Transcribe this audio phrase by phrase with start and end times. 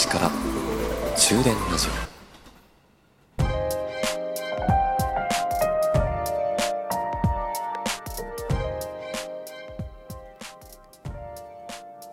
[0.00, 0.30] 日は西から
[1.14, 1.90] 終電ラジオ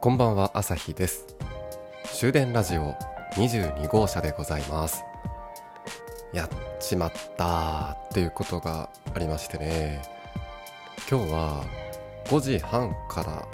[0.00, 1.26] こんばんは朝日です。
[2.04, 2.94] 終電ラジオ
[3.34, 5.04] 22号車でございます。
[6.32, 6.48] やっ
[6.80, 10.02] ちまったっていうことがありましてね。
[11.10, 11.64] 今日は
[12.26, 13.46] 5時半から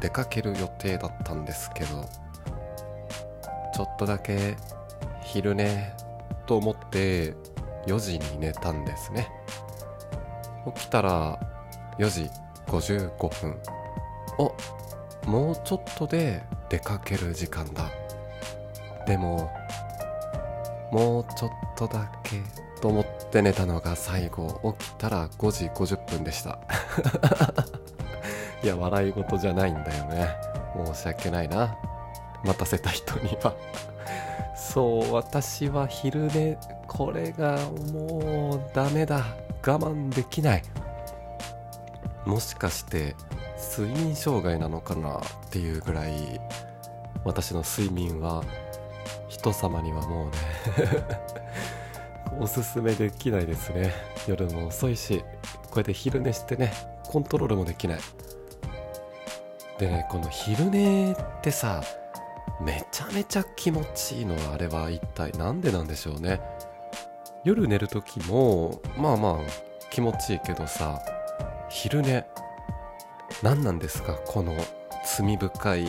[0.00, 2.04] 出かける予定だったんですけど
[3.74, 4.56] ちょっとだけ
[5.24, 5.92] 昼寝
[6.46, 7.34] と思って
[7.86, 9.28] 4時に寝たんですね。
[10.76, 11.40] 起きたら
[11.98, 12.30] 4時
[12.68, 13.56] 55分。
[14.38, 14.54] お
[15.28, 17.90] もうちょっとで出かける時間だ。
[19.06, 19.50] でも
[20.92, 22.42] もうちょっとだけ
[22.80, 24.76] と思って寝たのが最後。
[24.78, 26.60] 起きたら5時50分でした。
[28.62, 30.28] いや笑い事じゃないんだよね。
[30.86, 31.76] 申し訳ないな。
[32.44, 33.54] 待たせた人には。
[34.56, 36.58] そう私は昼寝。
[36.86, 37.58] これが
[37.92, 39.24] もうダメだ。
[39.66, 40.62] 我慢できない。
[42.26, 43.14] もしかして
[43.76, 46.40] 睡眠障害なのかなっていうぐらい
[47.24, 48.42] 私の睡眠は
[49.28, 50.32] 人様にはもうね
[52.40, 53.92] おすすめできないですね。
[54.26, 55.20] 夜も遅いし
[55.64, 56.72] こうやって昼寝してね
[57.06, 57.98] コントロールもできない。
[59.78, 61.82] でねこの昼寝ってさ
[62.60, 66.40] めちゃめちゃ気持ちいいのはあれは一体何でなんでしょうね。
[67.44, 69.38] 夜寝る時もまあまあ
[69.90, 70.98] 気持ちいいけどさ
[71.68, 72.24] 昼寝
[73.42, 74.14] 何なんですか？
[74.26, 74.56] この
[75.18, 75.86] 罪深い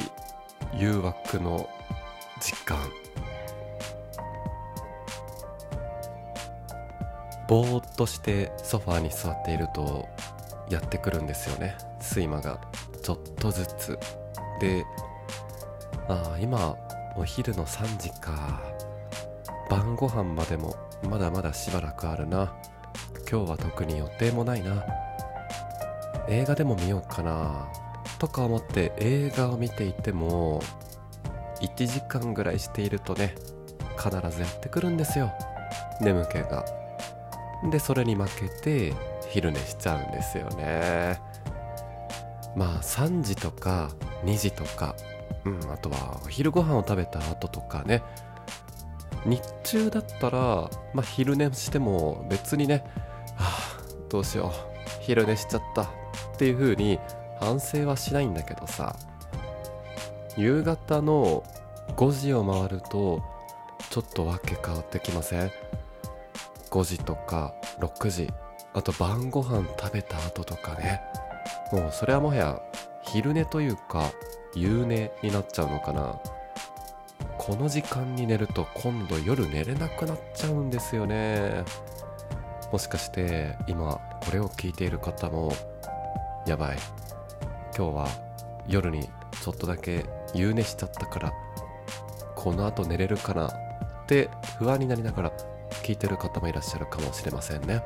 [0.74, 1.70] 誘惑の
[2.42, 2.78] 時間。
[7.48, 10.08] ぼーっとしてソファーに座っていると
[10.70, 11.78] やってくるんですよね。
[12.02, 12.60] 睡魔が
[13.04, 14.00] ちょっとずつ。
[14.60, 14.84] で
[16.08, 16.76] ああ今
[17.16, 18.62] お昼の3時か。
[19.70, 20.76] 晩ご飯までも
[21.10, 22.54] まだまだしばらくあるな。
[23.30, 24.84] 今日は特に予定もないな。
[26.28, 27.68] 映画でも見ようかな。
[28.20, 30.62] とか思って映画を見ていても
[31.62, 33.36] 1時間ぐらいしているとね
[33.98, 35.32] 必ずやってくるんですよ。
[36.02, 36.66] 眠気が。
[37.72, 38.94] でそれに負けて
[39.30, 41.20] 昼寝しちゃうんですよね。
[42.56, 43.90] まあ3時とか
[44.24, 44.96] 2時とか、
[45.46, 48.02] うん、あとはお昼ご飯を食べた後とかね。
[49.26, 52.84] 日中だったら、まあ、昼寝しても別にね、
[53.36, 55.88] はあ、どうしよう昼寝しちゃったっ
[56.38, 57.00] ていう風に
[57.40, 58.96] 反省はしないんだけどさ。
[60.38, 61.44] 夕方の
[61.96, 63.24] 5時を回ると
[63.90, 65.52] ちょっとわけ変わってきません
[66.70, 68.30] ？5時とか6時。
[68.74, 71.02] あと晩ご飯食べた後とかね。
[71.72, 72.62] もうそれはもはや
[73.04, 74.12] 昼寝というか
[74.56, 76.20] 夕寝になっちゃうのかな。
[77.38, 81.64] この時間に寝ると今度夜寝れなくなっちゃうんですよね。
[82.72, 85.54] もしかして今これを聞いている方も
[86.48, 86.78] やばい。
[87.78, 88.08] 今日は
[88.68, 89.10] 夜に
[89.44, 91.34] ちょっとだけ夕寝しちゃったから
[92.36, 93.48] この後寝れるかな？
[93.48, 93.52] っ
[94.08, 95.32] て不安になりながら
[95.84, 97.84] 聞いてる方もいらっしゃるかもしれませんね。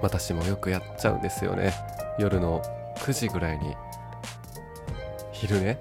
[0.00, 1.72] 私もよくやっちゃうんですよね。
[2.18, 2.62] 夜の
[2.96, 3.74] 9時ぐらいに
[5.34, 5.78] 昼寝？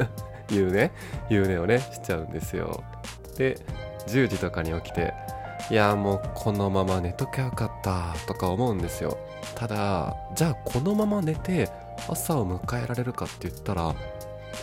[0.50, 0.90] 夕寝？
[1.28, 2.82] 夕寝をねしちゃうんですよ。
[3.36, 3.58] で
[4.06, 5.14] 10時とかに起きて
[5.70, 9.16] いやもうこのまま寝ときゃよかったとか思うんですよ。
[9.54, 11.70] ただじゃあこのまま寝て
[12.08, 13.94] 朝を迎えられるかって言ったら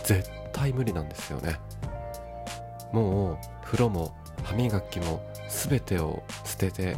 [0.04, 1.58] 絶対無理なんですよね。
[2.92, 4.14] もう風呂も
[4.44, 6.96] 歯磨きも全てを捨てて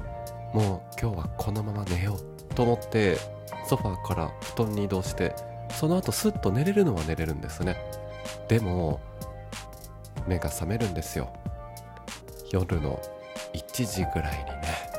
[0.52, 3.16] もう今日はこのまま寝ようと思って
[3.66, 5.34] ソファーから布団に移動して
[5.78, 7.76] その後スッと寝れるのは寝れるんですね。
[8.48, 9.00] でも
[10.26, 11.32] 目が覚めるんですよ。
[12.50, 13.00] 夜の
[13.52, 14.94] 1時ぐらいにね。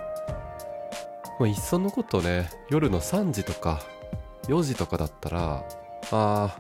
[1.40, 3.82] もういっそのことね夜の3時とか
[4.44, 5.66] 4時とかだったら
[6.12, 6.58] あ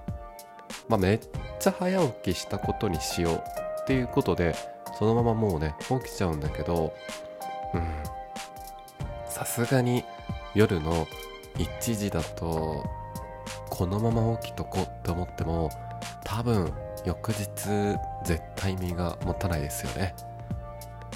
[0.90, 1.20] まあめっ
[1.60, 3.44] ちゃ早起きしたことにしよう
[3.84, 4.56] っていうことで
[5.00, 6.94] そのままもうね起きちゃうんだけど
[7.74, 7.84] うん。
[9.30, 10.06] さすがに
[10.54, 11.08] 夜の
[11.58, 12.86] 1時だと
[13.70, 15.70] このまま起きとこうって思っても
[16.24, 16.72] 多分
[17.06, 17.46] 翌日
[18.24, 20.16] 絶対身が持たないですよね。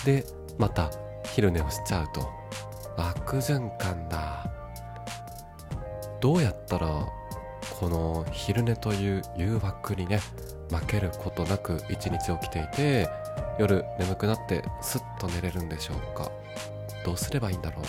[0.06, 0.26] で
[0.58, 0.90] また
[1.24, 2.28] 昼寝をしちゃうと
[2.98, 4.52] 悪循環だ。
[6.20, 7.08] どうやったら
[7.80, 10.20] この昼寝という誘惑にね
[10.70, 13.10] 負けることなく一日起きていて
[13.58, 16.30] 夜眠くなってスッと寝れるんでしょうか。
[17.06, 17.86] どうすればいいんだろう。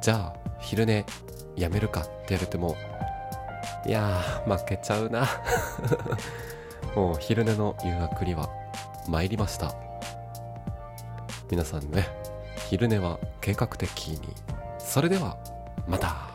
[0.00, 1.04] じゃあ昼寝
[1.56, 2.76] やめるかって言われても
[3.86, 5.26] いやー負けちゃうな。
[6.94, 8.48] もう昼寝の誘惑には
[9.06, 9.74] 参りました。
[11.50, 12.08] 皆さんね
[12.68, 14.34] 昼寝は計画的に。
[14.78, 15.36] それでは
[15.86, 16.27] また。